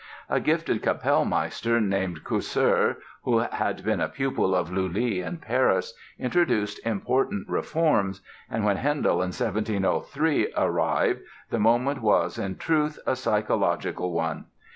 A 0.31 0.39
gifted 0.39 0.81
Kapellmeister 0.81 1.79
named 1.79 2.23
Cousser, 2.23 2.95
who 3.23 3.37
had 3.37 3.83
been 3.83 4.01
a 4.01 4.09
pupil 4.09 4.55
of 4.55 4.73
Lully 4.73 5.19
in 5.21 5.37
Paris, 5.37 5.93
introduced 6.17 6.83
important 6.83 7.47
reforms 7.47 8.21
and 8.49 8.65
when 8.65 8.77
Handel 8.77 9.21
in 9.21 9.27
1703 9.29 10.53
arrived 10.57 11.19
the 11.51 11.59
moment 11.59 12.01
was, 12.01 12.39
in 12.39 12.55
truth, 12.55 12.97
a 13.05 13.15
psychological 13.15 14.11
one. 14.11 14.45